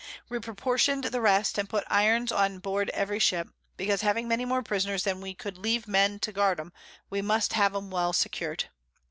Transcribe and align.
We 0.29 0.39
proportion'd 0.39 1.03
the 1.03 1.21
rest, 1.21 1.59
and 1.59 1.69
put 1.69 1.83
Irons 1.85 2.31
on 2.31 2.57
board 2.57 2.89
every 2.89 3.19
Ship, 3.19 3.47
because 3.77 4.01
having 4.01 4.27
many 4.27 4.45
more 4.45 4.63
Prisoners 4.63 5.03
than 5.03 5.21
we 5.21 5.35
could 5.35 5.59
leave 5.59 5.87
Men 5.87 6.17
to 6.21 6.31
guard 6.31 6.59
'em, 6.59 6.73
we 7.11 7.21
must 7.21 7.53
have 7.53 7.75
'em 7.75 7.91
well 7.91 8.11
secur'd. 8.11 8.69